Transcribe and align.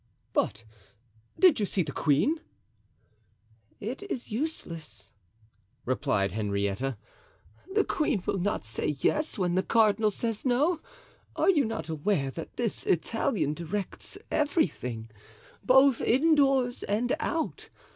"But 0.33 0.63
did 1.37 1.59
you 1.59 1.67
see 1.67 1.83
the 1.83 1.91
queen?" 1.91 2.41
"It 3.79 4.01
is 4.09 4.31
useless," 4.31 5.13
replied 5.85 6.31
Henrietta, 6.31 6.97
"the 7.75 7.83
queen 7.83 8.23
will 8.25 8.39
not 8.39 8.65
say 8.65 8.95
yes 8.97 9.37
when 9.37 9.53
the 9.53 9.61
cardinal 9.61 10.09
says 10.09 10.43
no. 10.43 10.81
Are 11.35 11.51
you 11.51 11.65
not 11.65 11.87
aware 11.87 12.31
that 12.31 12.57
this 12.57 12.83
Italian 12.87 13.53
directs 13.53 14.17
everything, 14.31 15.11
both 15.63 16.01
indoors 16.01 16.81
and 16.81 17.15
out? 17.19 17.69